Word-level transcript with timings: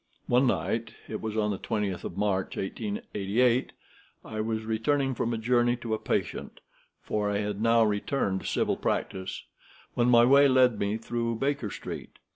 One 0.25 0.47
night—it 0.47 1.21
was 1.21 1.37
on 1.37 1.51
the 1.51 1.59
20th 1.59 2.03
of 2.03 2.17
March, 2.17 2.55
1888—I 2.55 4.41
was 4.41 4.63
returning 4.63 5.13
from 5.13 5.31
a 5.31 5.37
journey 5.37 5.75
to 5.75 5.93
a 5.93 5.99
patient 5.99 6.59
(for 7.03 7.29
I 7.29 7.37
had 7.37 7.61
now 7.61 7.83
returned 7.83 8.41
to 8.41 8.47
civil 8.47 8.77
practice), 8.77 9.43
when 9.93 10.09
my 10.09 10.25
way 10.25 10.47
led 10.47 10.79
me 10.79 10.97
through 10.97 11.35
Baker 11.35 11.69
Street. 11.69 12.17